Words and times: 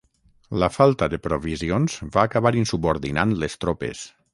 La 0.63 0.69
falta 0.75 1.09
de 1.15 1.19
provisions 1.27 2.01
va 2.17 2.27
acabar 2.31 2.57
insubordinant 2.65 3.41
les 3.45 3.65
tropes. 3.65 4.07